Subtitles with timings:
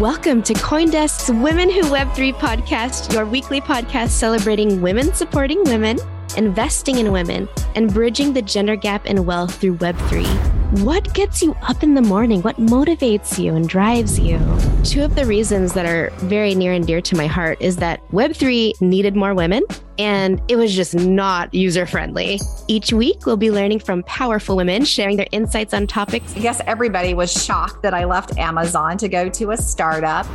[0.00, 5.98] Welcome to Coindesk's Women Who Web3 podcast, your weekly podcast celebrating women supporting women,
[6.36, 10.55] investing in women, and bridging the gender gap in wealth through Web3.
[10.72, 12.42] What gets you up in the morning?
[12.42, 14.38] What motivates you and drives you?
[14.82, 18.04] Two of the reasons that are very near and dear to my heart is that
[18.10, 19.62] Web3 needed more women
[19.96, 22.40] and it was just not user friendly.
[22.66, 26.34] Each week, we'll be learning from powerful women sharing their insights on topics.
[26.34, 30.26] I guess everybody was shocked that I left Amazon to go to a startup.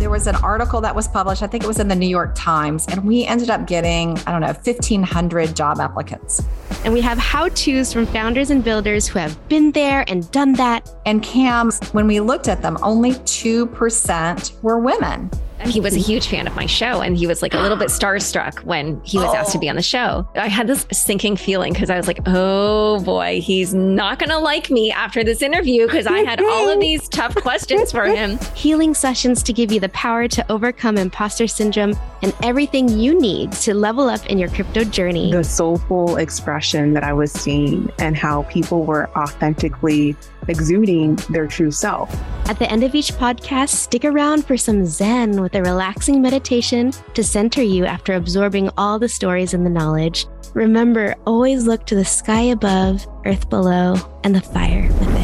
[0.00, 2.32] There was an article that was published, I think it was in the New York
[2.34, 6.42] Times, and we ended up getting, I don't know, 1,500 job applicants.
[6.86, 10.54] And we have how to's from founders and builders who have been there and done
[10.54, 10.90] that.
[11.04, 15.30] And CAMs, when we looked at them, only 2% were women.
[15.66, 17.88] He was a huge fan of my show and he was like a little bit
[17.88, 19.70] starstruck when he was asked to be oh.
[19.70, 20.28] on the show.
[20.34, 24.38] I had this sinking feeling because I was like, oh boy, he's not going to
[24.38, 28.38] like me after this interview because I had all of these tough questions for him.
[28.54, 33.52] Healing sessions to give you the power to overcome imposter syndrome and everything you need
[33.52, 35.32] to level up in your crypto journey.
[35.32, 40.16] The soulful expression that I was seeing and how people were authentically
[40.48, 42.14] exuding their true self.
[42.48, 46.92] At the end of each podcast, stick around for some Zen with a relaxing meditation
[47.14, 50.26] to center you after absorbing all the stories and the knowledge.
[50.54, 55.20] Remember, always look to the sky above, earth below, and the fire within.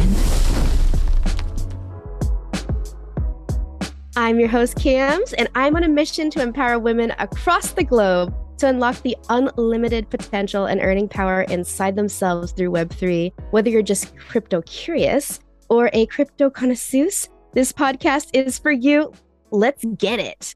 [4.19, 8.35] I'm your host, Kamz, and I'm on a mission to empower women across the globe
[8.59, 13.33] to unlock the unlimited potential and earning power inside themselves through Web3.
[13.51, 17.09] Whether you're just crypto curious or a crypto connoisseur,
[17.53, 19.13] this podcast is for you.
[19.51, 20.55] Let's get it.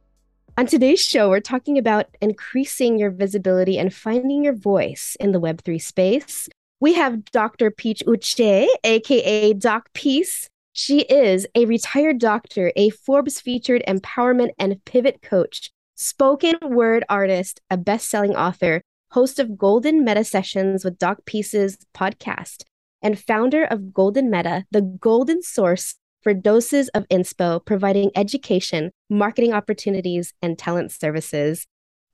[0.59, 5.41] On today's show, we're talking about increasing your visibility and finding your voice in the
[5.41, 6.49] Web3 space.
[6.81, 7.71] We have Dr.
[7.71, 10.49] Peace Uche, aka Doc Peace.
[10.73, 17.61] She is a retired doctor, a Forbes featured empowerment and pivot coach, spoken word artist,
[17.69, 18.81] a best selling author,
[19.11, 22.63] host of Golden Meta Sessions with Doc Peace's podcast,
[23.03, 29.53] and founder of Golden Meta, the golden source for doses of inspo, providing education, marketing
[29.53, 31.67] opportunities, and talent services.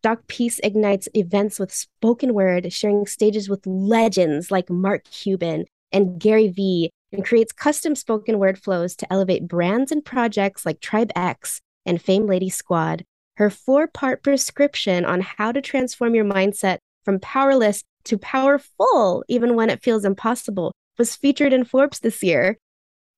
[0.03, 6.21] Doc Peace ignites events with spoken word, sharing stages with legends like Mark Cuban and
[6.21, 11.13] Gary Vee, and creates custom spoken word flows to elevate brands and projects like Tribe
[11.15, 13.05] X and Fame Lady Squad.
[13.37, 19.55] Her four part prescription on how to transform your mindset from powerless to powerful, even
[19.55, 22.59] when it feels impossible, was featured in Forbes this year.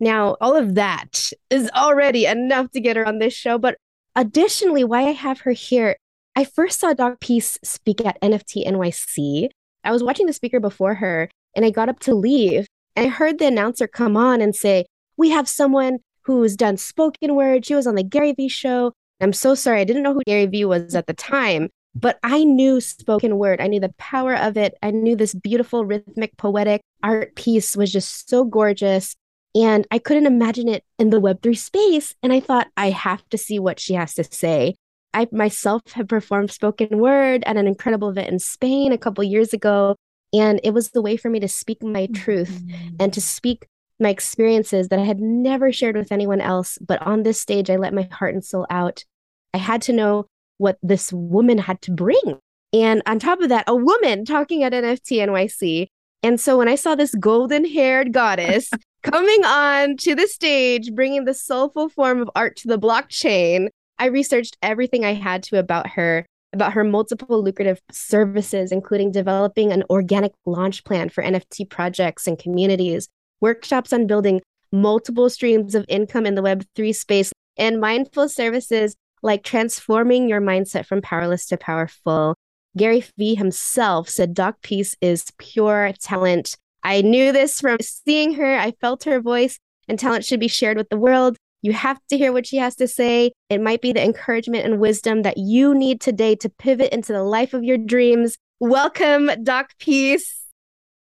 [0.01, 3.59] Now, all of that is already enough to get her on this show.
[3.59, 3.77] But
[4.15, 5.97] additionally, why I have her here,
[6.37, 9.49] I first saw Doc Peace speak at NFT NYC.
[9.84, 12.67] I was watching the speaker before her and I got up to leave.
[12.95, 14.87] And I heard the announcer come on and say,
[15.17, 17.65] We have someone who's done spoken word.
[17.65, 18.93] She was on the Gary Vee show.
[19.21, 19.81] I'm so sorry.
[19.81, 23.61] I didn't know who Gary Vee was at the time, but I knew spoken word.
[23.61, 24.75] I knew the power of it.
[24.83, 29.17] I knew this beautiful, rhythmic, poetic art piece was just so gorgeous.
[29.55, 32.15] And I couldn't imagine it in the Web3 space.
[32.23, 34.75] And I thought, I have to see what she has to say.
[35.15, 39.53] I myself have performed spoken word at an incredible event in Spain a couple years
[39.53, 39.97] ago.
[40.33, 42.97] And it was the way for me to speak my truth mm-hmm.
[43.01, 43.67] and to speak
[43.99, 46.78] my experiences that I had never shared with anyone else.
[46.78, 49.05] But on this stage, I let my heart and soul out.
[49.54, 50.26] I had to know
[50.59, 52.38] what this woman had to bring.
[52.72, 55.86] And on top of that, a woman talking at NFT NYC.
[56.22, 58.70] And so when I saw this golden haired goddess
[59.03, 64.06] coming on to the stage, bringing the soulful form of art to the blockchain, I
[64.06, 69.84] researched everything I had to about her, about her multiple lucrative services, including developing an
[69.88, 73.09] organic launch plan for NFT projects and communities,
[73.41, 79.43] workshops on building multiple streams of income in the Web3 space, and mindful services like
[79.43, 82.34] transforming your mindset from powerless to powerful.
[82.77, 86.56] Gary Vee himself said Doc Peace is pure talent.
[86.83, 88.57] I knew this from seeing her.
[88.57, 89.59] I felt her voice,
[89.89, 91.37] and talent should be shared with the world.
[91.60, 93.33] You have to hear what she has to say.
[93.51, 97.25] It might be the encouragement and wisdom that you need today to pivot into the
[97.25, 98.37] life of your dreams.
[98.60, 100.38] Welcome, Doc Peace.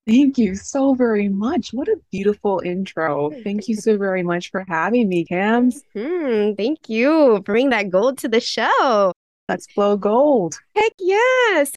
[0.08, 1.74] Thank you so very much.
[1.74, 3.30] What a beautiful intro.
[3.44, 5.82] Thank you so very much for having me, Kamz.
[5.94, 9.12] Hmm, thank you for bringing that gold to the show.
[9.50, 10.58] Let's blow gold.
[10.74, 11.72] Heck yes.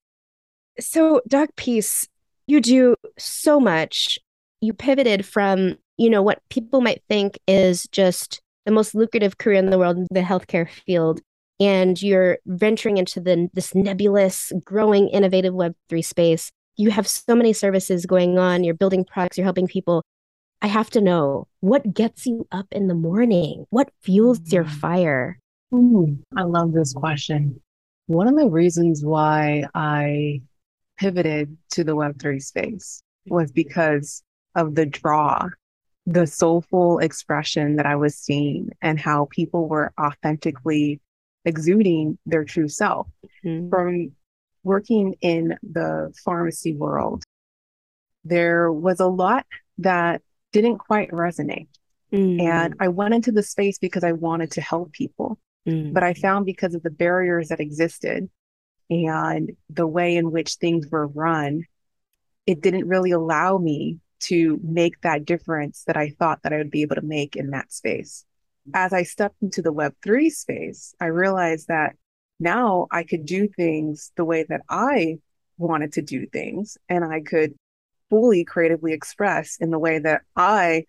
[0.79, 2.07] So, Doc Peace,
[2.47, 4.17] you do so much.
[4.61, 9.59] You pivoted from, you know, what people might think is just the most lucrative career
[9.59, 11.19] in the world, the healthcare field.
[11.59, 17.53] And you're venturing into the this nebulous, growing, innovative Web3 space you have so many
[17.53, 20.03] services going on, you're building products, you're helping people.
[20.61, 23.65] I have to know what gets you up in the morning?
[23.69, 24.55] What fuels mm-hmm.
[24.55, 25.39] your fire?
[25.73, 27.61] Ooh, I love this question.
[28.07, 30.41] One of the reasons why I
[30.97, 34.21] pivoted to the Web3 space was because
[34.55, 35.47] of the draw,
[36.05, 40.99] the soulful expression that I was seeing, and how people were authentically
[41.45, 43.07] exuding their true self.
[43.45, 43.69] Mm-hmm.
[43.69, 44.11] From
[44.63, 47.23] working in the pharmacy world,
[48.23, 49.45] there was a lot
[49.79, 50.21] that
[50.51, 51.67] didn't quite resonate.
[52.11, 52.41] Mm.
[52.41, 55.39] And I went into the space because I wanted to help people.
[55.67, 55.93] Mm.
[55.93, 58.29] But I found because of the barriers that existed
[58.89, 61.63] and the way in which things were run,
[62.45, 66.71] it didn't really allow me to make that difference that I thought that I would
[66.71, 68.25] be able to make in that space.
[68.73, 71.95] As I stepped into the Web3 space, I realized that
[72.41, 75.19] now I could do things the way that I
[75.57, 77.53] wanted to do things and I could
[78.09, 80.85] fully creatively express in the way that I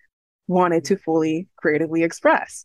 [0.49, 2.65] wanted to fully creatively express.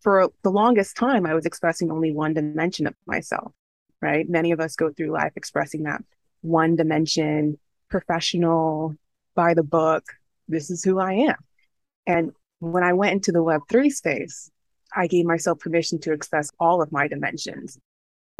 [0.00, 3.52] For the longest time, I was expressing only one dimension of myself,
[4.00, 4.28] right?
[4.28, 6.02] Many of us go through life expressing that
[6.40, 7.58] one dimension,
[7.88, 8.96] professional,
[9.34, 10.04] by the book,
[10.48, 11.36] this is who I am.
[12.06, 14.50] And when I went into the Web3 space,
[14.94, 17.78] I gave myself permission to express all of my dimensions,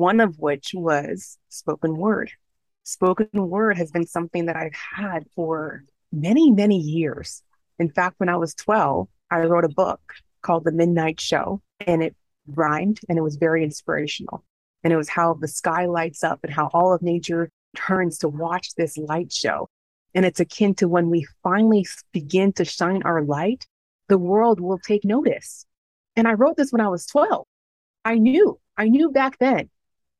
[0.02, 2.30] one of which was spoken word
[2.84, 7.42] spoken word has been something that I've had for many, many years.
[7.78, 10.00] In fact, when I was 12, I wrote a book
[10.42, 12.16] called The Midnight Show, and it
[12.46, 14.44] rhymed and it was very inspirational.
[14.84, 18.28] And it was how the sky lights up and how all of nature turns to
[18.28, 19.68] watch this light show.
[20.14, 23.64] And it's akin to when we finally begin to shine our light,
[24.08, 25.64] the world will take notice.
[26.16, 27.46] And I wrote this when I was 12.
[28.04, 29.70] I knew, I knew back then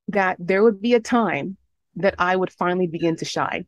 [0.09, 1.57] that there would be a time
[1.97, 3.67] that I would finally begin to shine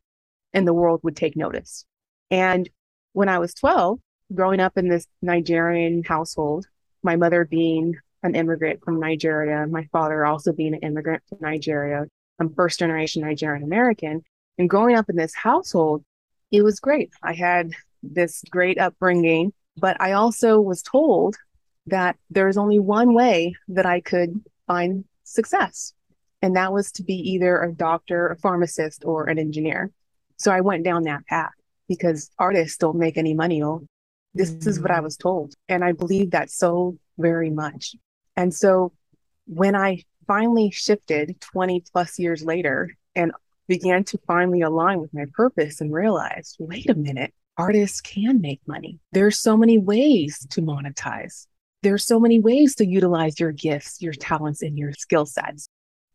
[0.53, 1.85] and the world would take notice.
[2.31, 2.69] And
[3.13, 3.99] when I was 12,
[4.35, 6.67] growing up in this Nigerian household,
[7.03, 12.07] my mother being an immigrant from Nigeria, my father also being an immigrant from Nigeria,
[12.39, 14.23] I'm first generation Nigerian American.
[14.59, 16.05] And growing up in this household,
[16.51, 17.11] it was great.
[17.23, 17.73] I had
[18.03, 21.37] this great upbringing, but I also was told
[21.87, 25.93] that there's only one way that I could find success.
[26.45, 29.91] And that was to be either a doctor, a pharmacist, or an engineer.
[30.37, 31.55] So I went down that path
[31.89, 33.63] because artists don't make any money.
[33.63, 33.87] Oh,
[34.35, 34.69] this mm-hmm.
[34.69, 35.05] is what I mm.
[35.05, 35.55] was told.
[35.71, 37.97] And I believe that so very much.
[38.37, 38.93] And so
[39.47, 43.33] when I finally shifted 20 plus years later and
[43.67, 48.61] began to finally align with my purpose and realized, wait a minute, artists can make
[48.67, 48.99] money.
[49.13, 51.47] There's so many ways to monetize.
[51.83, 55.69] There's so many ways to utilize your gifts, your talents, and your skill sets.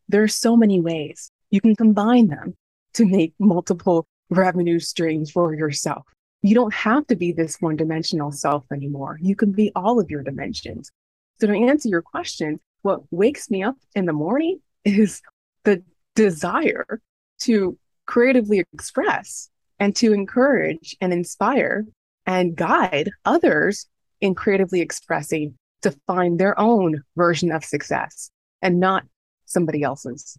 [0.10, 2.56] There are so many ways you can combine them
[2.96, 6.04] to make multiple revenue streams for yourself.
[6.42, 9.20] You don't have to be this one dimensional self anymore.
[9.22, 10.92] You can be all of your dimensions.
[11.40, 15.22] So, to answer your question, what wakes me up in the morning is
[15.64, 15.84] the
[16.16, 17.02] desire
[17.40, 21.86] to creatively express and to encourage and inspire
[22.26, 23.86] and guide others
[24.22, 29.04] in creatively expressing to find their own version of success and not
[29.50, 30.38] somebody else's.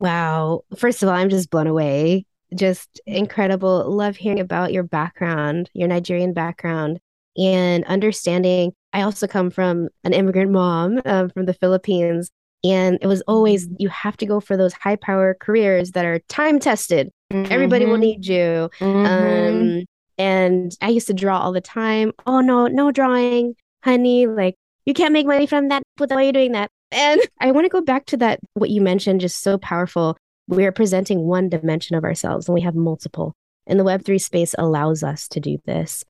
[0.00, 0.62] Wow.
[0.76, 2.26] First of all, I'm just blown away.
[2.54, 3.88] Just incredible.
[3.88, 6.98] Love hearing about your background, your Nigerian background,
[7.36, 8.72] and understanding.
[8.92, 12.30] I also come from an immigrant mom um, from the Philippines.
[12.64, 13.76] And it was always, mm-hmm.
[13.78, 17.10] you have to go for those high power careers that are time tested.
[17.32, 17.52] Mm-hmm.
[17.52, 18.00] Everybody will mm-hmm.
[18.02, 18.70] need you.
[18.80, 19.06] Mm-hmm.
[19.06, 19.84] Um,
[20.18, 22.12] and I used to draw all the time.
[22.26, 24.26] Oh, no, no drawing, honey.
[24.26, 25.82] Like, you can't make money from that.
[25.96, 26.70] Why are you doing that?
[26.92, 30.16] And I want to go back to that, what you mentioned, just so powerful.
[30.46, 33.34] We are presenting one dimension of ourselves and we have multiple.
[33.66, 36.04] And the Web3 space allows us to do this.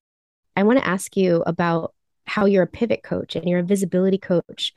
[0.57, 1.95] I want to ask you about
[2.27, 4.73] how you're a pivot coach and you're a visibility coach.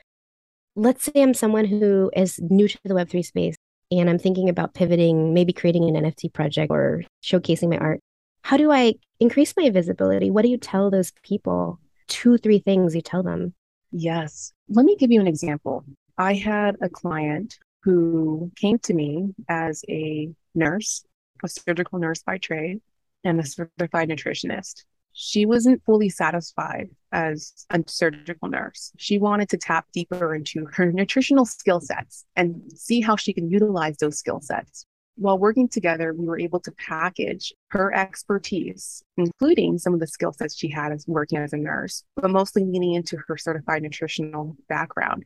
[0.76, 3.56] Let's say I'm someone who is new to the Web3 space
[3.92, 8.02] and I'm thinking about pivoting, maybe creating an NFT project or showcasing my art.
[8.42, 10.30] How do I increase my visibility?
[10.30, 11.80] What do you tell those people?
[12.08, 13.54] Two, three things you tell them.
[13.92, 14.54] Yes.
[14.70, 15.86] Let me give you an example.
[16.18, 21.06] I had a client who came to me as a nurse,
[21.44, 22.82] a surgical nurse by trade,
[23.24, 24.86] and a certified nutritionist.
[25.14, 28.92] She wasn't fully satisfied as a surgical nurse.
[28.98, 33.50] She wanted to tap deeper into her nutritional skill sets and see how she can
[33.50, 34.86] utilize those skill sets.
[35.18, 40.34] While working together, we were able to package her expertise, including some of the skill
[40.34, 44.58] sets she had as working as a nurse, but mostly leaning into her certified nutritional
[44.68, 45.24] background.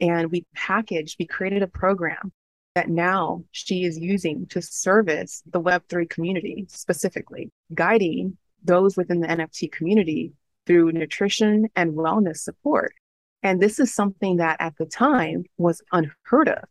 [0.00, 2.32] And we packaged, we created a program
[2.74, 9.28] that now she is using to service the Web3 community specifically, guiding those within the
[9.28, 10.32] NFT community
[10.66, 12.94] through nutrition and wellness support.
[13.42, 16.64] And this is something that at the time was unheard of.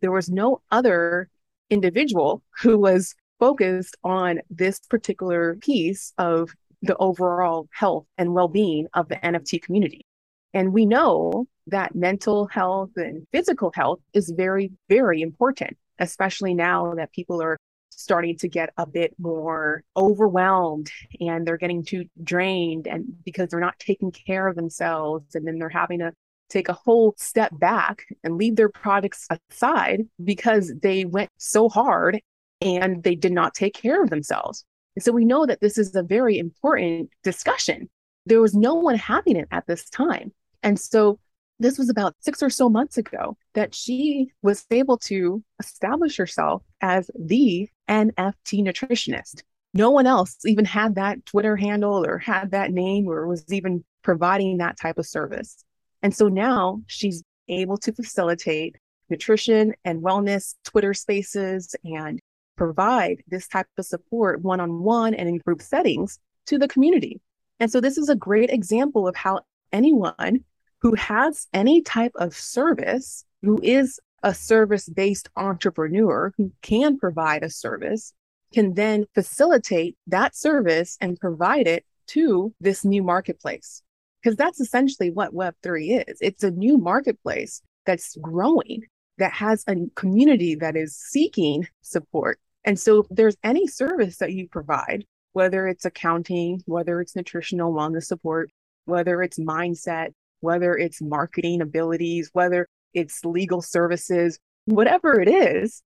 [0.00, 1.28] There was no other
[1.74, 6.50] individual who was focused on this particular piece of
[6.80, 10.06] the overall health and well being of the NFT community.
[10.54, 16.94] And we know that mental health and physical health is very, very important, especially now
[16.94, 17.58] that people are
[17.90, 20.90] starting to get a bit more overwhelmed
[21.20, 25.58] and they're getting too drained and because they're not taking care of themselves and then
[25.58, 26.12] they're having to
[26.54, 32.20] take a whole step back and leave their products aside because they went so hard
[32.60, 34.64] and they did not take care of themselves.
[34.96, 37.90] And so we know that this is a very important discussion.
[38.26, 40.32] There was no one having it at this time.
[40.62, 41.18] And so
[41.58, 46.62] this was about six or so months ago that she was able to establish herself
[46.80, 49.42] as the NFT nutritionist.
[49.72, 53.84] No one else even had that Twitter handle or had that name or was even
[54.02, 55.64] providing that type of service.
[56.04, 58.76] And so now she's able to facilitate
[59.08, 62.20] nutrition and wellness Twitter spaces and
[62.56, 67.22] provide this type of support one on one and in group settings to the community.
[67.58, 69.40] And so this is a great example of how
[69.72, 70.44] anyone
[70.82, 77.42] who has any type of service, who is a service based entrepreneur who can provide
[77.42, 78.12] a service,
[78.52, 83.82] can then facilitate that service and provide it to this new marketplace.
[84.24, 88.84] Because that's essentially what Web3 is it's a new marketplace that's growing,
[89.18, 92.40] that has a community that is seeking support.
[92.64, 95.04] And so, if there's any service that you provide,
[95.34, 98.50] whether it's accounting, whether it's nutritional wellness support,
[98.86, 105.82] whether it's mindset, whether it's marketing abilities, whether it's legal services, whatever it is,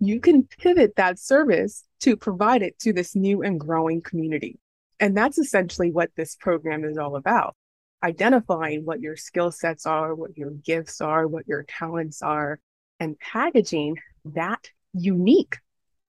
[0.00, 4.58] you can pivot that service to provide it to this new and growing community.
[4.98, 7.54] And that's essentially what this program is all about
[8.02, 12.58] identifying what your skill sets are, what your gifts are, what your talents are,
[12.98, 15.56] and packaging that unique,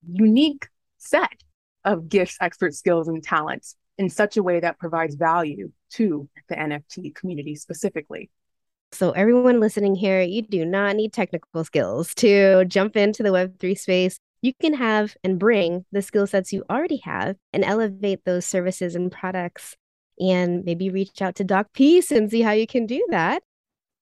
[0.07, 0.67] unique
[0.98, 1.31] set
[1.83, 6.55] of gifts, expert skills, and talents in such a way that provides value to the
[6.55, 8.29] NFT community specifically.
[8.93, 13.77] So, everyone listening here, you do not need technical skills to jump into the Web3
[13.77, 14.19] space.
[14.41, 18.95] You can have and bring the skill sets you already have and elevate those services
[18.95, 19.77] and products
[20.20, 23.44] and maybe reach out to Doc Peace and see how you can do that.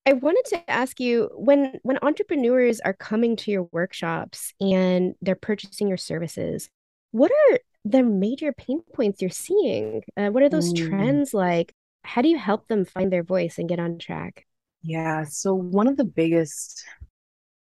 [0.06, 5.36] I wanted to ask you when when entrepreneurs are coming to your workshops and they're
[5.36, 6.70] purchasing your services,
[7.12, 10.04] what are the major pain points you're seeing?
[10.18, 10.88] Uh, what are those mm.
[10.90, 11.74] trends like?
[12.04, 14.46] How do you help them find their voice and get on track?
[14.82, 15.26] Yeah.
[15.26, 16.84] So, one of the biggest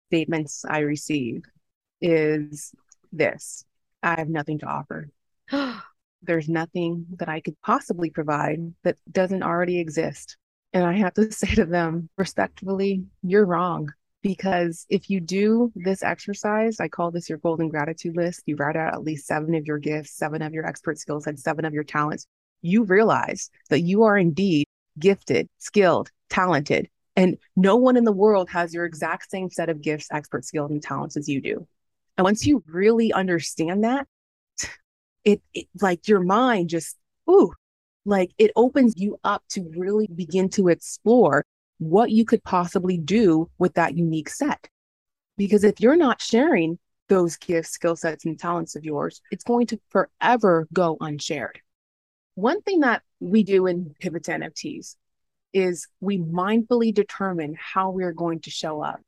[0.08, 1.42] statements I receive
[2.00, 2.72] is
[3.10, 3.64] this
[4.02, 5.10] I have nothing to offer.
[6.22, 10.36] There's nothing that I could possibly provide that doesn't already exist.
[10.72, 13.92] And I have to say to them respectfully, you're wrong.
[14.20, 18.42] Because if you do this exercise, I call this your golden gratitude list.
[18.46, 21.38] You write out at least seven of your gifts, seven of your expert skills, and
[21.38, 22.26] seven of your talents.
[22.60, 24.66] You realize that you are indeed
[24.98, 29.82] gifted, skilled, talented, and no one in the world has your exact same set of
[29.82, 31.66] gifts, expert skills, and talents as you do.
[32.16, 34.06] And once you really understand that,
[35.24, 36.96] it, it like your mind just,
[37.30, 37.52] ooh,
[38.04, 41.44] like it opens you up to really begin to explore
[41.78, 44.68] what you could possibly do with that unique set.
[45.36, 49.66] Because if you're not sharing those gifts, skill sets, and talents of yours, it's going
[49.68, 51.60] to forever go unshared.
[52.34, 54.96] One thing that we do in Pivot to NFTs
[55.52, 59.00] is we mindfully determine how we're going to show up.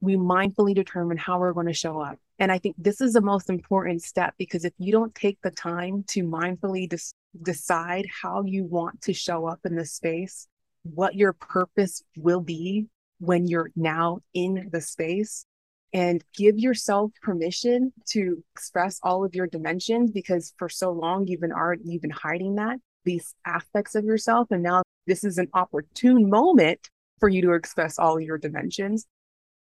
[0.00, 2.18] We mindfully determine how we're going to show up.
[2.40, 5.50] And I think this is the most important step because if you don't take the
[5.50, 10.48] time to mindfully des- decide how you want to show up in the space,
[10.82, 12.86] what your purpose will be
[13.18, 15.44] when you're now in the space
[15.92, 21.40] and give yourself permission to express all of your dimensions because for so long you've
[21.40, 25.48] been already you've been hiding that these aspects of yourself and now this is an
[25.52, 29.06] opportune moment for you to express all your dimensions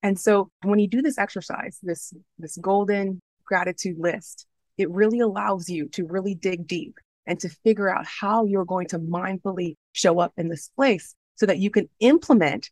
[0.03, 4.47] and so when you do this exercise this this golden gratitude list
[4.79, 8.89] it really allows you to really dig deep and to figure out how you're going
[8.89, 12.71] to mindfully show up in this place so that you can implement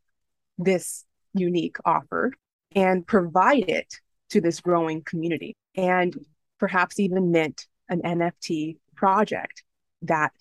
[0.58, 1.04] this
[1.34, 2.32] unique offer
[2.74, 3.94] and provide it
[4.30, 6.14] to this growing community and
[6.58, 9.62] perhaps even mint an NFT project
[10.02, 10.32] that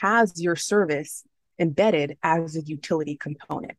[0.00, 1.24] has your service
[1.58, 3.76] embedded as a utility component.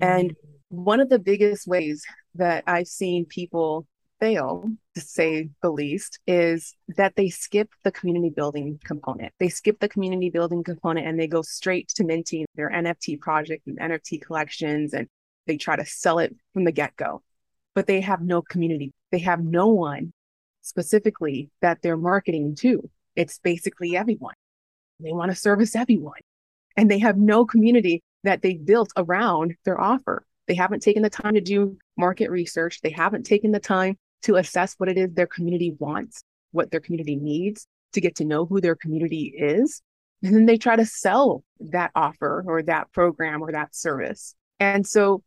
[0.00, 0.34] And
[0.68, 2.04] one of the biggest ways
[2.34, 3.86] that I've seen people
[4.20, 9.32] fail to say the least, is that they skip the community building component.
[9.38, 13.66] They skip the community building component and they go straight to minting their NFT project
[13.66, 15.08] and NFT collections and
[15.46, 17.22] they try to sell it from the get go.
[17.74, 18.92] But they have no community.
[19.12, 20.12] They have no one
[20.62, 22.88] specifically that they're marketing to.
[23.14, 24.34] It's basically everyone.
[24.98, 26.20] They want to service everyone.
[26.76, 30.24] And they have no community that they built around their offer.
[30.46, 32.80] They haven't taken the time to do market research.
[32.80, 36.22] They haven't taken the time to assess what it is their community wants,
[36.52, 39.82] what their community needs, to get to know who their community is.
[40.22, 44.34] And then they try to sell that offer or that program or that service.
[44.58, 45.22] And so,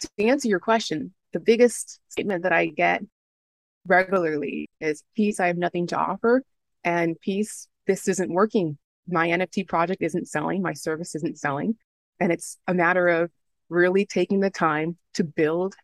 [0.00, 3.02] to answer your question, the biggest statement that I get
[3.86, 6.42] regularly is peace, I have nothing to offer.
[6.84, 8.78] And peace, this isn't working.
[9.08, 11.76] My NFT project isn't selling, my service isn't selling.
[12.18, 13.30] And it's a matter of
[13.70, 15.74] really taking the time to build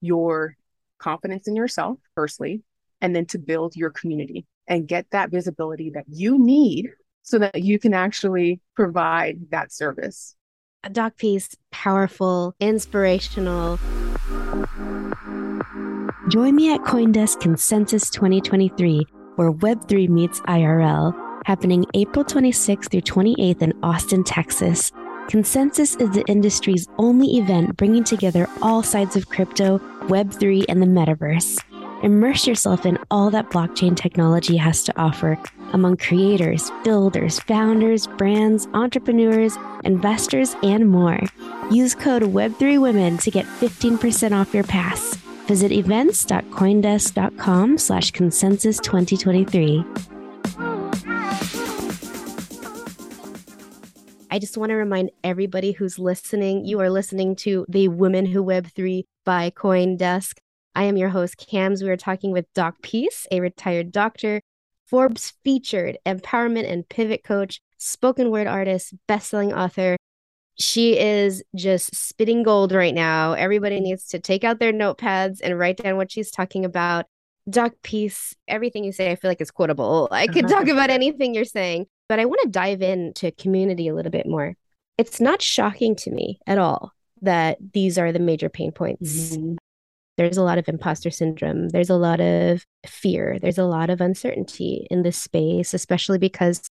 [0.00, 0.56] your
[0.98, 2.62] confidence in yourself, firstly,
[3.00, 6.90] and then to build your community and get that visibility that you need
[7.22, 10.36] so that you can actually provide that service.
[10.84, 13.78] A doc Peace, powerful, inspirational.
[16.28, 19.04] Join me at Coindesk Consensus 2023,
[19.36, 24.92] where Web3 meets IRL, happening April 26th through 28th in Austin, Texas.
[25.30, 30.86] Consensus is the industry's only event bringing together all sides of crypto, Web3, and the
[30.86, 31.56] metaverse.
[32.02, 35.38] Immerse yourself in all that blockchain technology has to offer
[35.72, 41.20] among creators, builders, founders, brands, entrepreneurs, investors, and more.
[41.70, 45.14] Use code Web3Women to get 15% off your pass.
[45.46, 49.84] Visit events.coindesk.com slash consensus 2023.
[54.32, 58.44] I just want to remind everybody who's listening, you are listening to the Women Who
[58.44, 60.36] Web3 by Coindesk.
[60.76, 61.82] I am your host, Kamz.
[61.82, 64.40] We are talking with Doc Peace, a retired doctor,
[64.86, 69.96] Forbes featured empowerment and pivot coach, spoken word artist, bestselling author.
[70.60, 73.32] She is just spitting gold right now.
[73.32, 77.06] Everybody needs to take out their notepads and write down what she's talking about.
[77.48, 80.06] Doc Peace, everything you say, I feel like is quotable.
[80.12, 81.86] I could talk about anything you're saying.
[82.10, 84.56] But I want to dive into community a little bit more.
[84.98, 86.92] It's not shocking to me at all
[87.22, 89.36] that these are the major pain points.
[89.36, 89.54] Mm-hmm.
[90.16, 91.68] There's a lot of imposter syndrome.
[91.68, 93.38] There's a lot of fear.
[93.40, 96.66] There's a lot of uncertainty in this space, especially because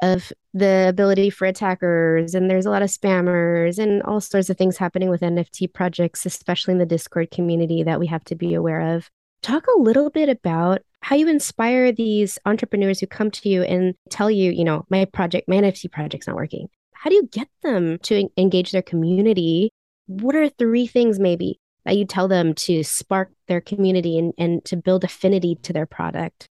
[0.00, 2.36] of the ability for attackers.
[2.36, 6.24] And there's a lot of spammers and all sorts of things happening with NFT projects,
[6.24, 9.10] especially in the Discord community that we have to be aware of.
[9.44, 13.94] Talk a little bit about how you inspire these entrepreneurs who come to you and
[14.08, 16.68] tell you, you know, my project, my NFT project's not working.
[16.94, 19.68] How do you get them to engage their community?
[20.06, 24.64] What are three things maybe that you tell them to spark their community and, and
[24.64, 26.46] to build affinity to their product?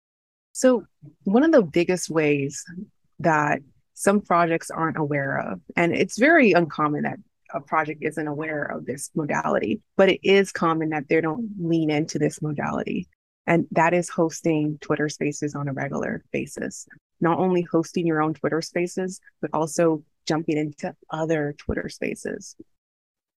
[0.51, 0.83] So,
[1.23, 2.65] one of the biggest ways
[3.21, 3.61] that
[3.95, 7.21] some projects aren't aware of, and it's very uncommon that
[7.55, 11.91] a project isn't aware of this modality, but it is common that they don't lean
[11.91, 13.09] into this modality.
[13.47, 16.87] And that is hosting Twitter spaces on a regular basis.
[17.21, 22.55] Not only hosting your own Twitter spaces, but also jumping into other Twitter spaces.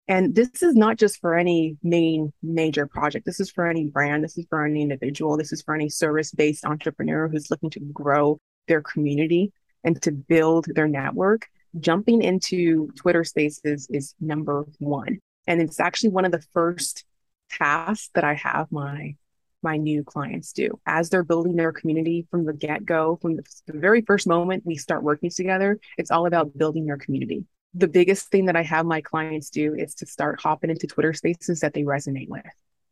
[0.08, 3.24] And this is not just for any main major project.
[3.24, 4.24] This is for any brand.
[4.24, 5.36] This is for any individual.
[5.36, 9.52] This is for any service based entrepreneur who's looking to grow their community
[9.84, 11.48] and to build their network.
[11.78, 15.18] Jumping into Twitter spaces is number one.
[15.46, 17.04] And it's actually one of the first
[17.50, 19.16] tasks that I have my
[19.62, 23.44] my new clients do as they're building their community from the get go, from the,
[23.66, 25.78] the, very first moment we start working together.
[25.96, 27.44] It's all about building their community.
[27.74, 31.12] The biggest thing that I have my clients do is to start hopping into Twitter
[31.12, 32.42] spaces that they resonate with.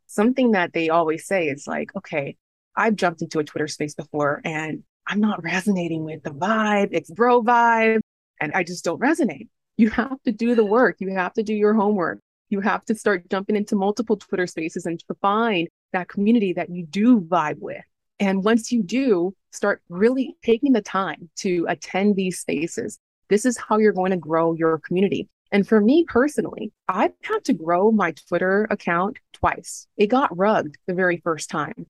[0.07, 2.37] Something that they always say is like, okay,
[2.75, 7.11] I've jumped into a Twitter space before and I'm not resonating with the vibe, it's
[7.11, 7.99] bro vibe,
[8.41, 9.47] and I just don't resonate.
[9.77, 12.19] You have to do the work, you have to do your homework.
[12.49, 16.69] You have to start jumping into multiple Twitter spaces and to find that community that
[16.69, 17.81] you do vibe with.
[18.19, 22.99] And once you do, start really taking the time to attend these spaces.
[23.29, 25.29] This is how you're going to grow your community.
[25.53, 29.87] And for me personally, I've had to grow my Twitter account twice.
[29.95, 31.87] It got rugged the very first time.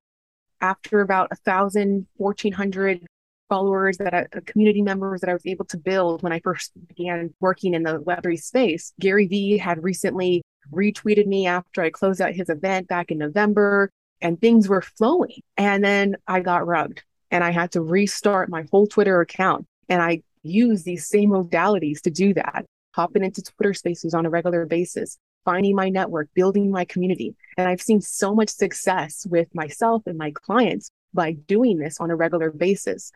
[0.61, 3.03] After about a thousand, fourteen hundred
[3.51, 6.71] followers that I, uh, community members that I was able to build when I first
[6.87, 12.21] began working in the Web3 space, Gary Vee had recently retweeted me after I closed
[12.21, 15.41] out his event back in November and things were flowing.
[15.57, 19.65] And then I got rugged and I had to restart my whole Twitter account.
[19.89, 22.63] And I use these same modalities to do that,
[22.95, 27.35] hopping into Twitter spaces on a regular basis, finding my network, building my community.
[27.57, 32.11] And I've seen so much success with myself and my clients by doing this on
[32.11, 33.11] a regular basis.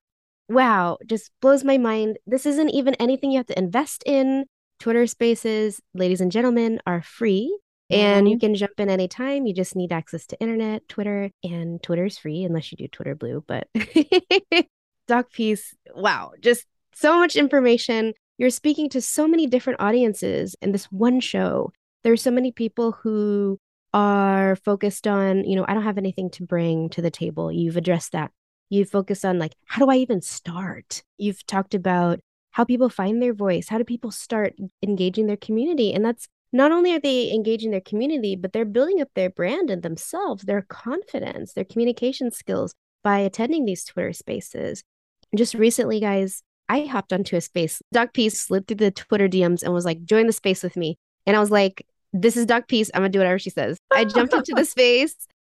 [0.47, 2.17] Wow, just blows my mind.
[2.27, 4.45] This isn't even anything you have to invest in.
[4.79, 7.57] Twitter spaces, ladies and gentlemen, are free.
[7.89, 8.39] And you Mhm.
[8.41, 9.45] can jump in anytime.
[9.45, 13.43] You just need access to internet, Twitter, and Twitter's free unless you do Twitter Blue.
[13.47, 13.67] But
[15.07, 18.13] Doc Peace, wow, just so much information.
[18.37, 21.71] You're speaking to so many different audiences in this one show.
[22.03, 23.59] There's so many people who
[23.93, 27.51] are focused on, you know, I don't have anything to bring to the table.
[27.51, 28.31] You've addressed that.
[28.69, 31.03] You've focused on, like, how do I even start?
[31.17, 32.19] You've talked about
[32.51, 33.67] how people find their voice.
[33.67, 35.93] How do people start engaging their community?
[35.93, 39.69] And that's not only are they engaging their community, but they're building up their brand
[39.69, 42.73] and themselves, their confidence, their communication skills
[43.03, 44.83] by attending these Twitter spaces.
[45.35, 47.81] Just recently, guys, I hopped onto a space.
[47.91, 50.97] Doc Peace slid through the Twitter DMs and was like, join the space with me.
[51.25, 52.89] And I was like, this is Doc Peace.
[52.93, 53.77] I'm going to do whatever she says.
[53.91, 55.15] I jumped into the space.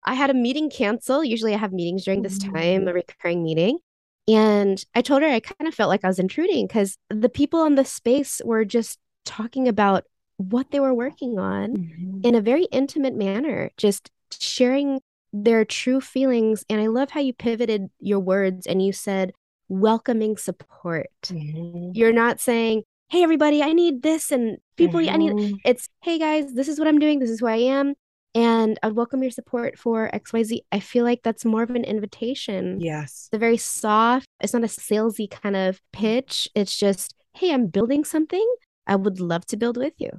[0.06, 1.24] I had a meeting cancel.
[1.24, 3.80] Usually I have meetings during this time, a recurring meeting.
[4.28, 7.60] And I told her I kind of felt like I was intruding because the people
[7.60, 10.06] on the space were just talking about
[10.38, 12.26] what they were working on Mhm.
[12.26, 16.66] in a very intimate manner, just sharing their true feelings.
[16.70, 19.34] And I love how you pivoted your words and you said
[19.70, 21.10] welcoming support.
[21.24, 21.92] Mhm.
[21.94, 25.60] You're not saying, hey, everybody, I need this, and people, I need Mhm.
[25.66, 27.96] it's, hey, guys, this is what I'm doing, this is who I am.
[28.36, 30.60] And I'd welcome your support for XYZ.
[30.70, 32.82] I feel like that's more of an invitation.
[32.82, 33.30] Yes.
[33.32, 36.50] The very soft, it's not a salesy kind of pitch.
[36.54, 38.46] It's just, hey, I'm building something.
[38.88, 40.10] I would love to build with you.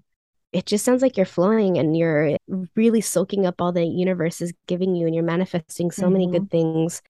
[0.52, 2.38] It just sounds like you're flowing and you're
[2.74, 6.48] really soaking up all the universe is giving you and you're manifesting so many good
[6.48, 6.78] mm-hmm.
[6.78, 7.02] things.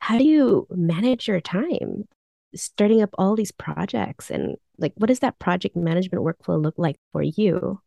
[0.00, 2.08] How do you manage your time?
[2.56, 6.96] Starting up all these projects and like what does that project management workflow look like
[7.12, 7.80] for you?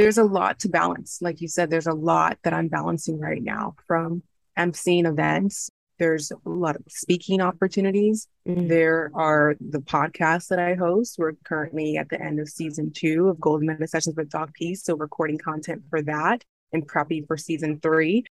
[0.00, 1.18] There's a lot to balance.
[1.20, 4.22] Like you said, there's a lot that I'm balancing right now from
[4.58, 5.70] emceeing events.
[5.98, 8.26] There's a lot of speaking opportunities.
[8.48, 8.68] Mm.
[8.68, 11.16] There are the podcasts that I host.
[11.18, 14.82] We're currently at the end of season two of Golden Minute Sessions with Doc Peace.
[14.82, 18.24] So recording content for that and prepping for season three.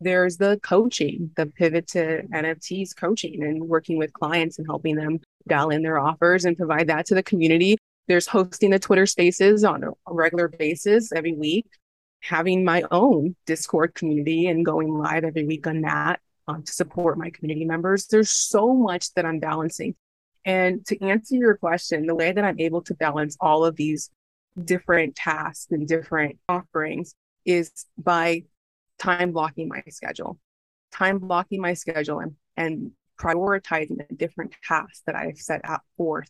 [0.00, 5.18] There's the coaching, the pivot to NFTs coaching and working with clients and helping them
[5.48, 7.76] dial in their offers and provide that to the community.
[8.10, 11.66] There's hosting the Twitter spaces on a regular basis every week,
[12.18, 16.18] having my own Discord community and going live every week on that
[16.48, 18.08] um, to support my community members.
[18.08, 19.94] There's so much that I'm balancing.
[20.44, 24.10] And to answer your question, the way that I'm able to balance all of these
[24.64, 28.42] different tasks and different offerings is by
[28.98, 30.36] time blocking my schedule,
[30.90, 36.28] time blocking my schedule and, and prioritizing the different tasks that I've set out forth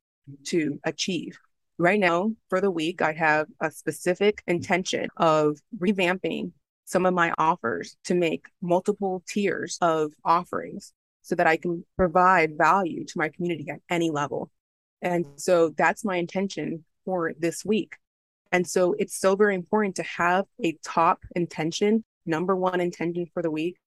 [0.49, 1.39] to achieve.
[1.81, 6.53] Right now, for the week, I have a specific intention of revamping
[6.85, 12.59] some of my offers to make multiple tiers of offerings so that I can provide
[12.59, 14.51] value to my community at any level.
[15.01, 17.97] And so that's my intention for this week.
[18.53, 23.43] And so it's so very important to have a top intention, number one intention for
[23.43, 23.79] the week.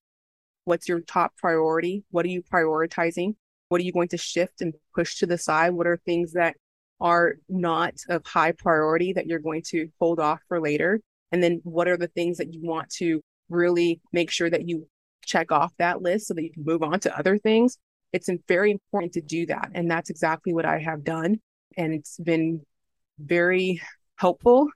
[0.66, 2.06] What's your top priority?
[2.10, 3.36] What are you prioritizing?
[3.70, 5.74] What are you going to shift and push to the side?
[5.74, 6.56] What are things that
[7.04, 11.02] are not of high priority that you're going to hold off for later?
[11.32, 14.88] And then what are the things that you want to really make sure that you
[15.26, 17.78] check off that list so that you can move on to other things?
[18.14, 19.72] It's very important to do that.
[19.74, 21.42] And that's exactly what I have done.
[21.76, 22.62] And it's been
[23.20, 23.82] very
[24.16, 24.70] helpful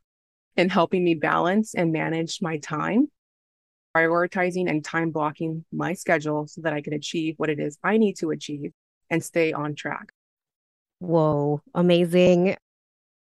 [0.57, 3.09] in helping me balance and manage my time,
[3.95, 7.97] prioritizing and time blocking my schedule so that I can achieve what it is I
[7.97, 8.71] need to achieve
[9.09, 10.11] and stay on track.
[10.99, 12.55] Whoa, amazing.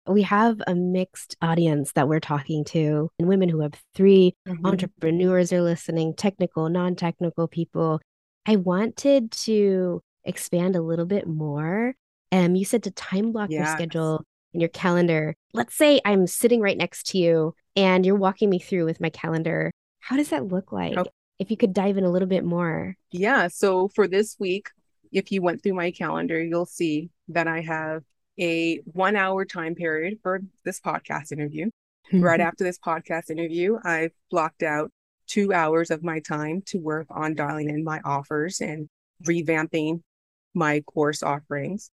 [0.06, 4.66] We have a mixed audience that we're talking to, and women who have 3 Mhm.
[4.66, 8.00] entrepreneurs are listening, technical, non technical people.
[8.44, 11.94] I wanted to expand a little bit more.
[12.32, 15.34] Um, you said to time block your schedule in your calendar.
[15.52, 19.10] Let's say I'm sitting right next to you and you're walking me through with my
[19.10, 19.70] calendar.
[20.00, 20.98] How does that look like?
[20.98, 21.04] Oh.
[21.38, 22.96] If you could dive in a little bit more.
[23.10, 23.48] Yeah.
[23.48, 24.68] So for this week,
[25.12, 28.02] if you went through my calendar, you'll see that I have
[28.40, 31.70] a one hour time period for this podcast interview.
[32.12, 32.48] right mm-hmm.
[32.48, 34.90] after this podcast interview, I've blocked out
[35.26, 38.88] two hours of my time to work on dialing in my offers and
[39.24, 40.00] revamping
[40.54, 41.90] my course offerings.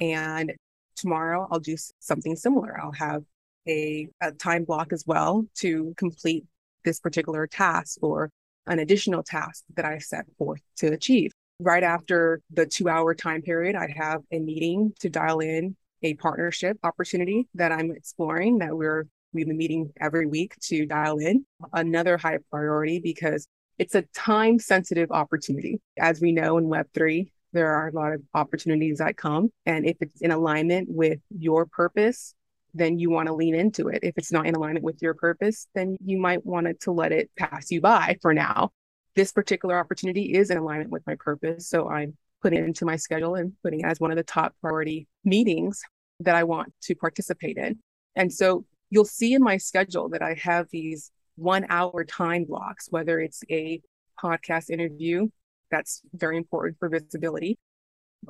[0.00, 0.52] And
[0.96, 2.80] tomorrow I'll do something similar.
[2.80, 3.22] I'll have
[3.68, 6.44] a, a time block as well to complete
[6.84, 8.30] this particular task or
[8.66, 11.32] an additional task that I set forth to achieve.
[11.62, 16.14] Right after the two hour time period, I have a meeting to dial in a
[16.14, 21.46] partnership opportunity that I'm exploring that we're We've been meeting every week to dial in.
[21.72, 23.48] Another high priority because
[23.78, 25.80] it's a time sensitive opportunity.
[25.98, 29.50] As we know in Web3, there are a lot of opportunities that come.
[29.64, 32.34] And if it's in alignment with your purpose,
[32.74, 34.00] then you want to lean into it.
[34.02, 37.30] If it's not in alignment with your purpose, then you might want to let it
[37.36, 38.72] pass you by for now.
[39.14, 41.68] This particular opportunity is in alignment with my purpose.
[41.68, 44.54] So I'm putting it into my schedule and putting it as one of the top
[44.60, 45.80] priority meetings
[46.20, 47.78] that I want to participate in.
[48.16, 52.88] And so you'll see in my schedule that I have these one hour time blocks,
[52.90, 53.80] whether it's a
[54.22, 55.28] podcast interview,
[55.70, 57.58] that's very important for visibility.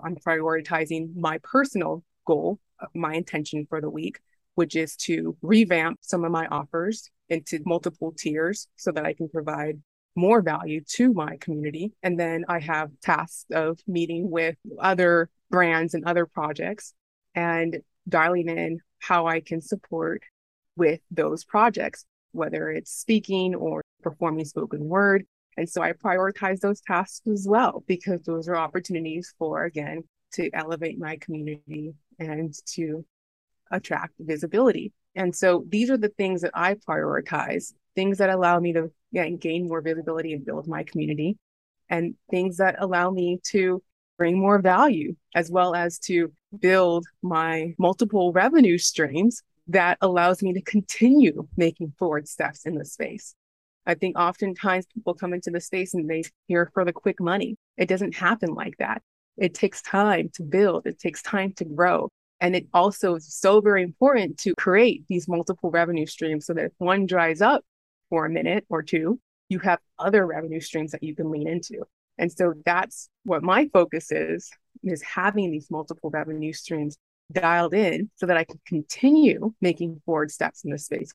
[0.02, 4.20] I'm prioritizing my personal goal, uh, my intention for the week,
[4.54, 9.28] which is to revamp some of my offers into multiple tiers so that I can
[9.28, 9.80] provide
[10.14, 11.92] more value to my community.
[12.02, 16.94] And then I have tasks of meeting with other brands and other projects
[17.34, 20.22] and dialing in how I can support
[20.76, 25.24] with those projects, whether it's speaking or performing spoken word.
[25.56, 30.02] And so I prioritize those tasks as well because those are opportunities for, again,
[30.34, 33.04] to elevate my community and to
[33.70, 34.92] attract visibility.
[35.14, 39.28] And so these are the things that I prioritize, things that allow me to yeah,
[39.28, 41.36] gain more visibility and build my community,
[41.88, 43.82] and things that allow me to
[44.18, 50.52] bring more value, as well as to build my multiple revenue streams that allows me
[50.52, 53.34] to continue making forward steps in the space.
[53.86, 57.56] I think oftentimes people come into the space and they hear for the quick money.
[57.76, 59.02] It doesn't happen like that.
[59.36, 62.08] It takes time to build, it takes time to grow.
[62.40, 66.66] And it also is so very important to create these multiple revenue streams so that
[66.66, 67.64] if one dries up
[68.12, 71.82] for a minute or two, you have other revenue streams that you can lean into.
[72.18, 74.50] And so that's what my focus is,
[74.84, 76.98] is having these multiple revenue streams
[77.32, 81.10] dialed in so that I can continue making forward steps in this space.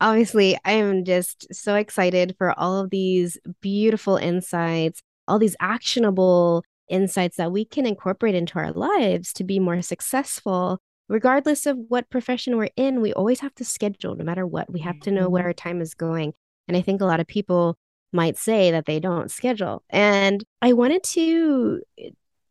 [0.00, 6.64] Obviously, I am just so excited for all of these beautiful insights, all these actionable
[6.88, 10.80] insights that we can incorporate into our lives to be more successful.
[11.08, 14.70] Regardless of what profession we're in, we always have to schedule no matter what.
[14.70, 15.48] We have to know where mm-hmm.
[15.48, 16.34] our time is going.
[16.66, 17.76] And I think a lot of people
[18.12, 19.82] might say that they don't schedule.
[19.90, 21.80] And I wanted to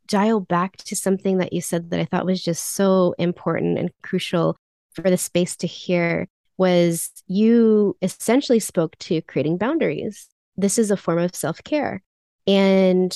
[0.08, 3.92] dial back to something that you said that I thought was just so important and
[4.02, 4.58] crucial
[4.94, 10.28] for the space to hear was you essentially spoke to creating boundaries.
[10.56, 12.02] This is a form of self-care.
[12.48, 13.16] And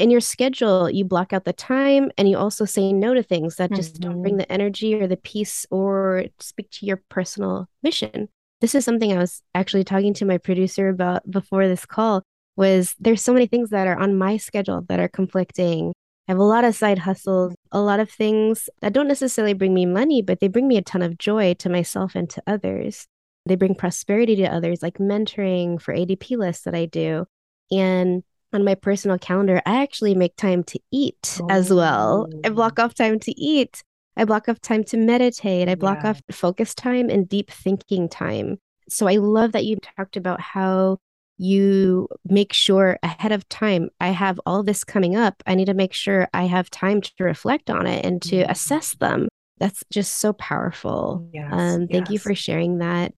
[0.00, 3.56] in your schedule, you block out the time and you also say no to things
[3.56, 4.10] that just mm-hmm.
[4.10, 4.38] don't bring mm-hmm.
[4.38, 8.28] the energy or the peace or speak to your personal mission.
[8.60, 12.22] This is something I was actually talking to my producer about before this call
[12.56, 15.92] was there's so many things that are on my schedule that are conflicting
[16.28, 19.74] I have a lot of side hustles, a lot of things that don't necessarily bring
[19.74, 23.08] me money, but they bring me a ton of joy to myself and to others.
[23.46, 27.26] They bring prosperity to others, like mentoring for ADP lists that I do.
[27.72, 31.46] And on my personal calendar, I actually make time to eat oh.
[31.50, 32.28] as well.
[32.44, 33.82] I block off time to eat.
[34.16, 35.68] I block off time to meditate.
[35.68, 36.10] I block yeah.
[36.10, 38.58] off focus time and deep thinking time.
[38.88, 40.98] So I love that you talked about how
[41.40, 45.72] you make sure ahead of time i have all this coming up i need to
[45.74, 48.50] make sure i have time to reflect on it and to mm-hmm.
[48.50, 52.10] assess them that's just so powerful yes, um, thank yes.
[52.10, 53.14] you for sharing that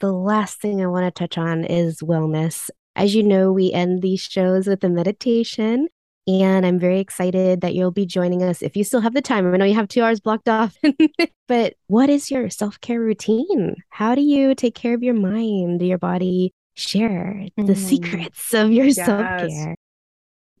[0.00, 4.02] the last thing i want to touch on is wellness as you know we end
[4.02, 5.88] these shows with a meditation
[6.28, 9.52] and I'm very excited that you'll be joining us if you still have the time.
[9.52, 10.76] I know you have two hours blocked off,
[11.48, 13.74] but what is your self care routine?
[13.90, 17.76] How do you take care of your mind, your body, share the mm.
[17.76, 18.96] secrets of your yes.
[18.96, 19.74] self-care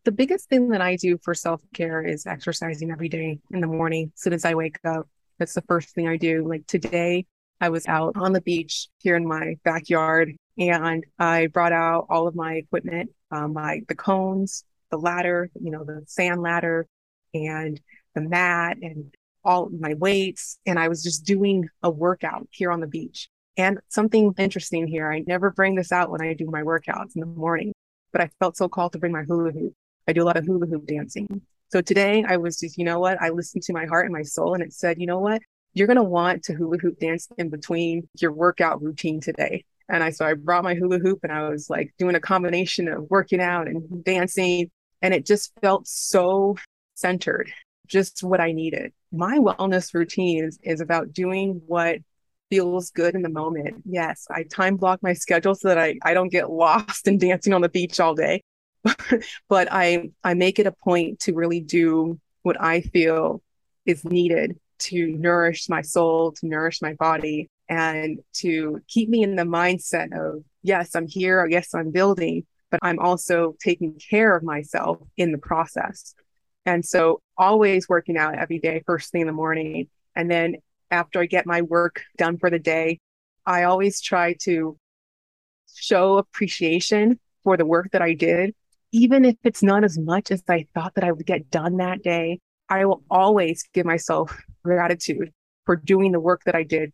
[0.04, 4.10] the biggest thing that i do for self-care is exercising every day in the morning
[4.14, 7.24] as soon as i wake up that's the first thing i do like today
[7.60, 12.26] i was out on the beach here in my backyard and i brought out all
[12.26, 16.86] of my equipment um, my the cones the ladder you know the sand ladder
[17.34, 17.80] and
[18.14, 22.80] the mat and all my weights and i was just doing a workout here on
[22.80, 26.62] the beach and something interesting here, I never bring this out when I do my
[26.62, 27.72] workouts in the morning,
[28.10, 29.74] but I felt so called to bring my hula hoop.
[30.08, 31.42] I do a lot of hula hoop dancing.
[31.70, 33.20] So today I was just, you know what?
[33.20, 35.42] I listened to my heart and my soul and it said, you know what?
[35.74, 39.64] You're going to want to hula hoop dance in between your workout routine today.
[39.88, 42.88] And I, so I brought my hula hoop and I was like doing a combination
[42.88, 44.70] of working out and dancing.
[45.00, 46.56] And it just felt so
[46.94, 47.50] centered,
[47.86, 48.92] just what I needed.
[49.12, 51.98] My wellness routine is, is about doing what
[52.50, 53.82] feels good in the moment.
[53.84, 57.52] Yes, I time block my schedule so that I, I don't get lost in dancing
[57.52, 58.42] on the beach all day.
[59.48, 63.42] but I I make it a point to really do what I feel
[63.86, 69.34] is needed to nourish my soul, to nourish my body, and to keep me in
[69.34, 71.46] the mindset of, yes, I'm here.
[71.46, 76.14] Yes, I'm building, but I'm also taking care of myself in the process.
[76.66, 79.88] And so always working out every day, first thing in the morning.
[80.14, 80.56] And then
[80.90, 83.00] after I get my work done for the day,
[83.46, 84.76] I always try to
[85.74, 88.54] show appreciation for the work that I did,
[88.92, 92.02] even if it's not as much as I thought that I would get done that
[92.02, 92.38] day.
[92.68, 95.32] I will always give myself gratitude
[95.64, 96.92] for doing the work that I did.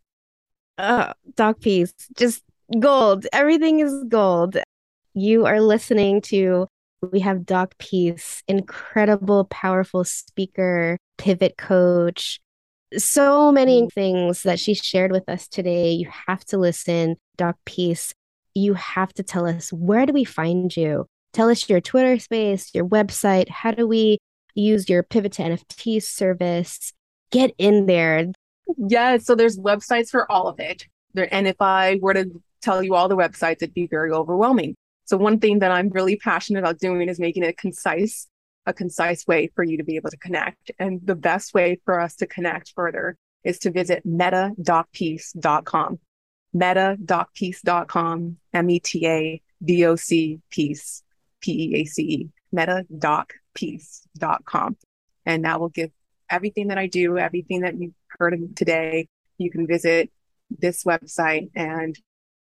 [0.79, 2.41] Uh, Doc Peace, just
[2.79, 3.27] gold.
[3.33, 4.57] Everything is gold.
[5.13, 6.67] You are listening to
[7.11, 12.39] we have Doc Peace, incredible, powerful speaker, pivot coach,
[12.97, 13.91] so many mm.
[13.91, 15.91] things that she shared with us today.
[15.91, 18.13] You have to listen, Doc Peace.
[18.55, 21.07] You have to tell us where do we find you?
[21.33, 23.49] Tell us your Twitter space, your website.
[23.49, 24.17] How do we
[24.55, 26.93] use your pivot to NFT service?
[27.31, 28.31] Get in there.
[28.77, 30.85] Yeah, so there's websites for all of it.
[31.13, 32.29] There, and if I were to
[32.61, 34.75] tell you all the websites, it'd be very overwhelming.
[35.05, 38.27] So one thing that I'm really passionate about doing is making it concise
[38.65, 40.71] a concise way for you to be able to connect.
[40.77, 45.99] And the best way for us to connect further is to visit metadocpeace.com.
[46.55, 51.03] Metadocpeace.com, M-E-T-A-D-O-C peace,
[51.41, 54.77] P-E-A-C-E, metadocpeace.com.
[55.25, 55.91] And that will give
[56.29, 59.07] everything that I do, everything that you've heard of today.
[59.37, 60.11] You can visit
[60.49, 61.97] this website and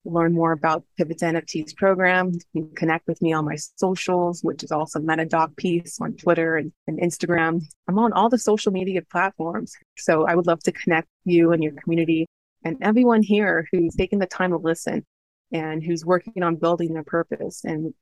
[0.05, 4.63] learn more about Pivot's NFTs program, you can connect with me on my socials, which
[4.63, 7.61] is also MetaDoc Peace on Twitter and, and Instagram.
[7.87, 9.75] I'm on all the social media platforms.
[9.97, 12.27] So I would love to connect you and your community
[12.63, 15.05] and everyone here who's taking the time to listen
[15.51, 17.93] and who's working on building their purpose and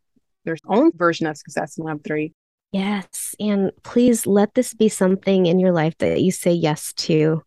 [0.46, 2.34] their own version of success in Web3.
[2.72, 3.36] Yes.
[3.40, 7.44] And please let this be something in your life that you say yes to.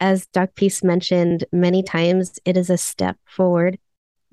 [0.00, 3.78] As Doc Peace mentioned many times, it is a step forward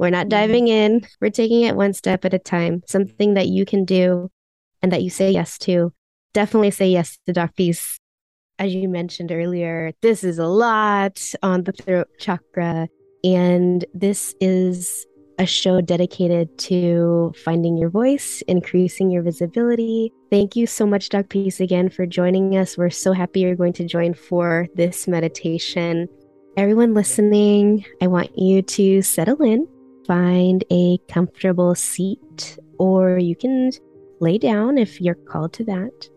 [0.02, 0.30] we're not mm-hmm.
[0.30, 1.02] diving in.
[1.22, 2.82] We're taking it one step at a time.
[2.88, 4.32] Something that you can do
[4.82, 5.94] and that you say yes to.
[6.34, 8.00] Definitely say yes to Doc Peace.
[8.58, 12.90] As you mentioned earlier, this is a lot on the throat chakra.
[13.24, 15.06] And this is
[15.42, 20.14] a show dedicated to finding your voice, increasing your visibility.
[20.30, 22.78] Thank you so much, Doc Peace, again for joining us.
[22.78, 26.08] We're so happy you're going to join for this meditation.
[26.58, 29.68] Everyone listening, I want you to settle in
[30.08, 33.72] find a comfortable seat, or you can
[34.20, 36.10] lay down if you're called to that.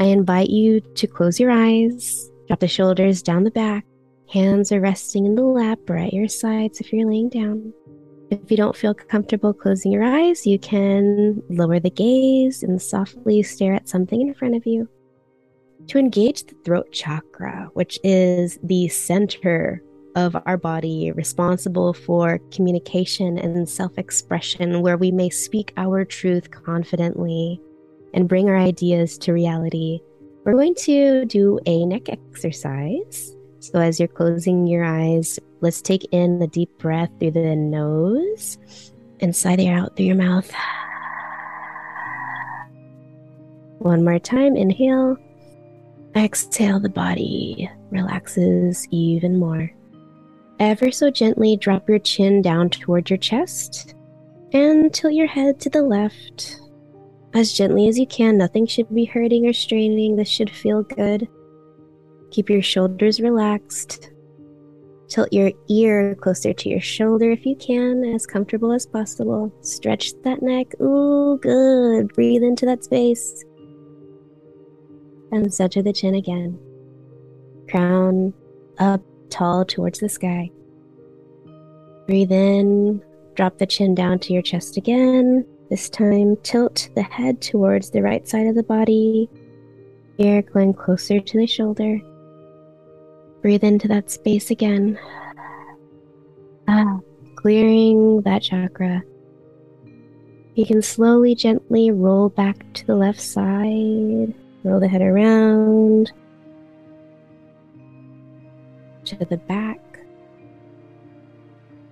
[0.00, 3.84] I invite you to close your eyes, drop the shoulders down the back.
[4.30, 7.72] Hands are resting in the lap or at your sides if you're laying down.
[8.30, 13.42] If you don't feel comfortable closing your eyes, you can lower the gaze and softly
[13.42, 14.88] stare at something in front of you.
[15.88, 19.82] To engage the throat chakra, which is the center
[20.16, 26.50] of our body responsible for communication and self expression, where we may speak our truth
[26.50, 27.60] confidently
[28.14, 30.00] and bring our ideas to reality.
[30.44, 33.36] We're going to do a neck exercise.
[33.64, 38.58] So, as you're closing your eyes, let's take in a deep breath through the nose
[39.20, 40.52] and sigh the air out through your mouth.
[43.78, 45.16] One more time, inhale.
[46.14, 49.72] Exhale, the body relaxes even more.
[50.60, 53.94] Ever so gently drop your chin down toward your chest
[54.52, 56.60] and tilt your head to the left.
[57.32, 60.16] As gently as you can, nothing should be hurting or straining.
[60.16, 61.26] This should feel good.
[62.34, 64.10] Keep your shoulders relaxed.
[65.06, 69.54] Tilt your ear closer to your shoulder if you can, as comfortable as possible.
[69.60, 70.66] Stretch that neck.
[70.80, 72.12] Ooh, good.
[72.12, 73.44] Breathe into that space.
[75.30, 76.58] And center the chin again.
[77.70, 78.34] Crown
[78.78, 80.50] up tall towards the sky.
[82.08, 83.00] Breathe in,
[83.36, 85.46] drop the chin down to your chest again.
[85.70, 89.30] This time, tilt the head towards the right side of the body.
[90.18, 92.00] Air going closer to the shoulder.
[93.44, 94.98] Breathe into that space again.
[96.66, 96.98] Ah,
[97.36, 99.02] clearing that chakra.
[100.54, 104.32] You can slowly, gently roll back to the left side.
[104.62, 106.10] Roll the head around
[109.04, 110.00] to the back.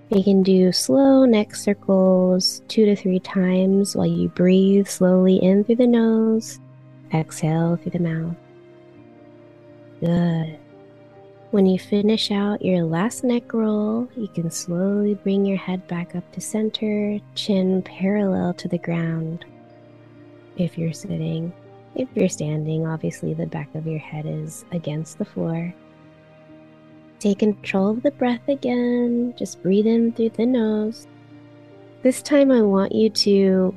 [0.09, 5.65] You can do slow neck circles two to three times while you breathe slowly in
[5.65, 6.61] through the nose,
[7.13, 8.37] exhale through the mouth.
[10.01, 10.62] Good.
[11.53, 16.17] When you finish out your last neck roll, you can slowly bring your head back
[16.17, 19.45] up to center, chin parallel to the ground.
[20.57, 21.53] If you're sitting,
[21.95, 25.75] if you're standing, obviously the back of your head is against the floor.
[27.19, 29.35] Take control of the breath again.
[29.37, 31.07] Just breathe in through the nose.
[32.03, 33.75] This time, I want you to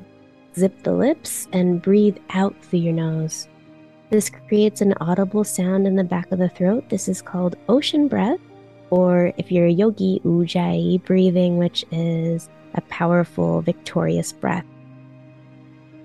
[0.54, 3.48] zip the lips and breathe out through your nose.
[4.10, 6.88] This creates an audible sound in the back of the throat.
[6.88, 8.38] This is called ocean breath,
[8.90, 14.64] or if you're a yogi, ujjayi breathing, which is a powerful, victorious breath.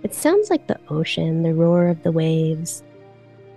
[0.04, 2.84] It sounds like the ocean, the roar of the waves.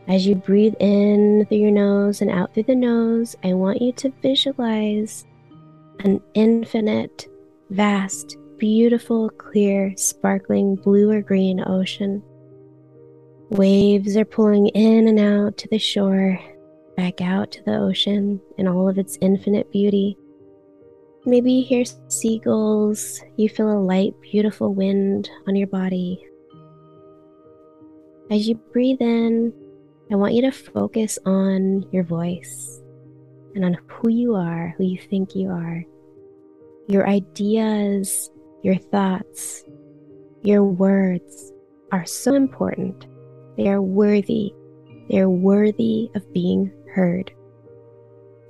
[0.08, 3.92] As you breathe in through your nose and out through the nose, I want you
[3.92, 5.24] to visualize
[6.00, 7.26] an infinite,
[7.70, 12.22] vast, beautiful, clear, sparkling blue or green ocean.
[13.54, 16.40] Waves are pulling in and out to the shore,
[16.96, 20.18] back out to the ocean in all of its infinite beauty.
[21.24, 26.26] Maybe you hear seagulls, you feel a light, beautiful wind on your body.
[28.28, 29.52] As you breathe in,
[30.10, 32.82] I want you to focus on your voice
[33.54, 35.84] and on who you are, who you think you are.
[36.88, 38.32] Your ideas,
[38.64, 39.62] your thoughts,
[40.42, 41.52] your words
[41.92, 43.06] are so important.
[43.56, 44.52] They are worthy.
[45.08, 47.32] They are worthy of being heard.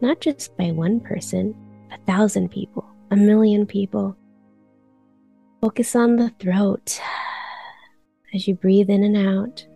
[0.01, 1.55] Not just by one person,
[1.93, 4.17] a thousand people, a million people.
[5.61, 7.01] Focus on the throat
[8.35, 9.67] as you breathe in and out.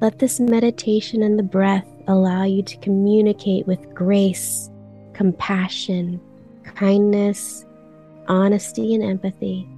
[0.00, 4.68] Let this meditation and the breath allow you to communicate with grace,
[5.14, 6.20] compassion,
[6.64, 7.64] kindness,
[8.28, 9.68] honesty, and empathy.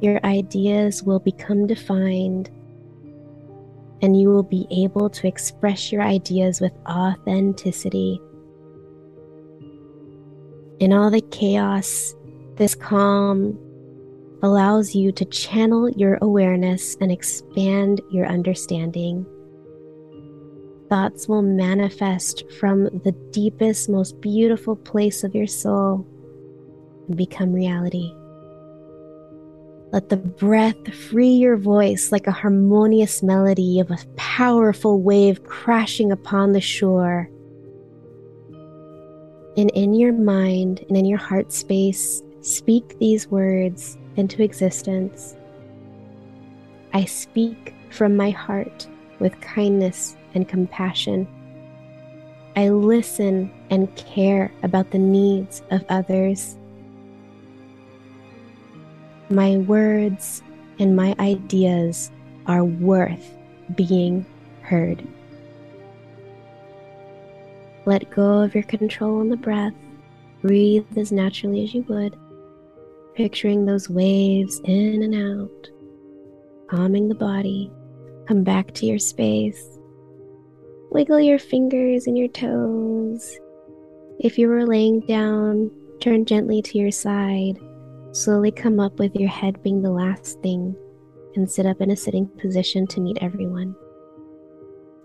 [0.00, 2.50] Your ideas will become defined,
[4.02, 8.20] and you will be able to express your ideas with authenticity.
[10.78, 12.14] In all the chaos,
[12.56, 13.58] this calm
[14.42, 19.26] allows you to channel your awareness and expand your understanding
[20.88, 26.06] thoughts will manifest from the deepest, most beautiful place of your soul
[27.08, 28.12] and become reality.
[29.90, 36.12] Let the breath free your voice like a harmonious melody of a powerful wave crashing
[36.12, 37.30] upon the shore.
[39.56, 45.34] And in your mind and in your heart space, speak these words into existence.
[46.92, 48.86] I speak from my heart
[49.20, 51.26] with kindness and compassion.
[52.56, 56.57] I listen and care about the needs of others.
[59.30, 60.42] My words
[60.78, 62.10] and my ideas
[62.46, 63.34] are worth
[63.74, 64.24] being
[64.62, 65.06] heard.
[67.84, 69.74] Let go of your control on the breath.
[70.42, 72.16] Breathe as naturally as you would,
[73.14, 75.68] picturing those waves in and out,
[76.68, 77.72] calming the body.
[78.26, 79.78] Come back to your space
[80.90, 83.38] Wiggle your fingers and your toes.
[84.20, 85.70] If you were laying down,
[86.00, 87.58] turn gently to your side.
[88.12, 90.74] Slowly come up with your head being the last thing
[91.34, 93.74] and sit up in a sitting position to meet everyone.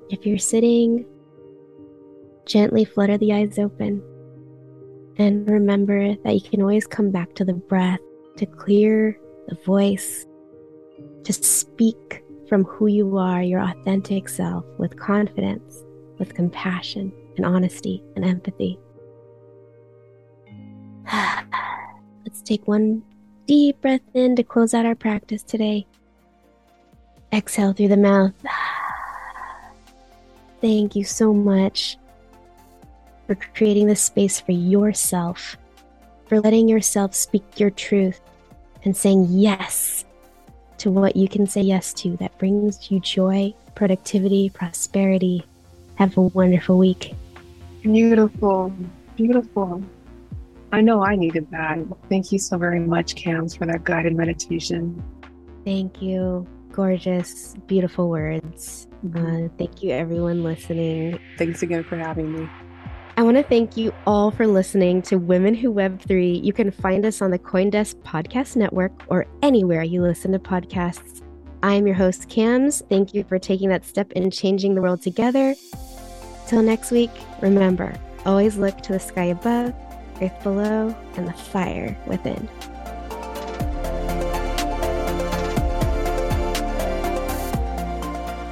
[0.09, 1.05] If you're sitting,
[2.45, 4.01] gently flutter the eyes open.
[5.17, 7.99] And remember that you can always come back to the breath
[8.37, 10.25] to clear the voice,
[11.23, 15.83] to speak from who you are, your authentic self, with confidence,
[16.19, 18.79] with compassion and honesty and empathy.
[22.25, 23.03] Let's take one
[23.47, 25.85] deep breath in to close out our practice today.
[27.33, 28.31] Exhale through the mouth.
[30.61, 31.97] Thank you so much
[33.27, 35.57] for creating this space for yourself,
[36.27, 38.21] for letting yourself speak your truth
[38.85, 40.05] and saying yes
[40.77, 45.43] to what you can say yes to that brings you joy, productivity, prosperity.
[45.95, 47.13] Have a wonderful week.
[47.81, 48.73] Beautiful.
[49.15, 49.83] Beautiful.
[50.73, 51.77] I know I needed that.
[52.09, 55.03] Thank you so very much, Kamz, for that guided meditation.
[55.63, 56.47] Thank you.
[56.71, 58.87] Gorgeous, beautiful words.
[59.15, 61.19] Uh, thank you, everyone listening.
[61.37, 62.49] Thanks again for having me.
[63.17, 66.43] I want to thank you all for listening to Women Who Web3.
[66.43, 71.21] You can find us on the Coindesk Podcast Network or anywhere you listen to podcasts.
[71.61, 72.81] I am your host, Kamz.
[72.89, 75.53] Thank you for taking that step in changing the world together.
[76.47, 77.11] Till next week,
[77.43, 77.93] remember
[78.25, 79.73] always look to the sky above,
[80.21, 82.49] earth below, and the fire within.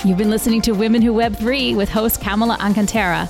[0.04, 3.30] You've been listening to Women Who Web3 with host Kamala Alcantara.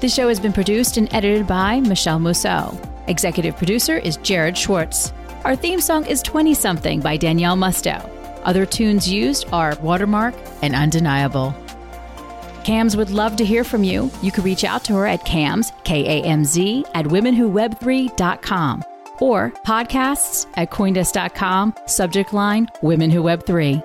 [0.00, 2.78] The show has been produced and edited by Michele Musso.
[3.08, 5.12] Executive producer is Jared Schwartz.
[5.44, 8.10] Our theme song is 20 Something by Daniele Musto.
[8.44, 11.54] Other tunes used are Watermark and Undeniable.
[12.66, 14.10] Kamz would love to hear from you.
[14.22, 18.84] You can reach out to her at kamz, K A M Z, at womenwhoweb3.com
[19.20, 23.80] or podcasts at coindesk.com, subject line Women Who Web 3.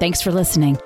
[0.00, 0.78] Thanks for listening.